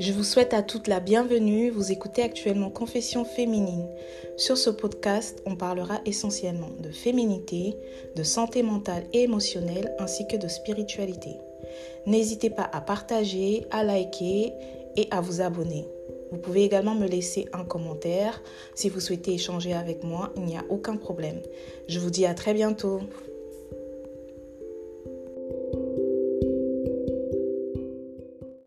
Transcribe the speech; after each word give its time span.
Je 0.00 0.12
vous 0.12 0.24
souhaite 0.24 0.54
à 0.54 0.62
toutes 0.62 0.88
la 0.88 0.98
bienvenue. 0.98 1.68
Vous 1.68 1.92
écoutez 1.92 2.22
actuellement 2.22 2.70
Confession 2.70 3.26
féminine. 3.26 3.86
Sur 4.38 4.56
ce 4.56 4.70
podcast, 4.70 5.42
on 5.44 5.56
parlera 5.56 6.00
essentiellement 6.06 6.70
de 6.78 6.88
féminité, 6.88 7.76
de 8.16 8.22
santé 8.22 8.62
mentale 8.62 9.04
et 9.12 9.24
émotionnelle 9.24 9.94
ainsi 9.98 10.26
que 10.26 10.38
de 10.38 10.48
spiritualité. 10.48 11.36
N'hésitez 12.06 12.48
pas 12.48 12.70
à 12.72 12.80
partager, 12.80 13.66
à 13.70 13.84
liker 13.84 14.54
et 14.96 15.06
à 15.10 15.20
vous 15.20 15.42
abonner. 15.42 15.86
Vous 16.32 16.38
pouvez 16.38 16.64
également 16.64 16.94
me 16.94 17.06
laisser 17.06 17.46
un 17.52 17.66
commentaire. 17.66 18.42
Si 18.74 18.88
vous 18.88 19.00
souhaitez 19.00 19.34
échanger 19.34 19.74
avec 19.74 20.02
moi, 20.02 20.32
il 20.34 20.44
n'y 20.44 20.56
a 20.56 20.64
aucun 20.70 20.96
problème. 20.96 21.42
Je 21.88 21.98
vous 21.98 22.08
dis 22.08 22.24
à 22.24 22.32
très 22.32 22.54
bientôt. 22.54 23.00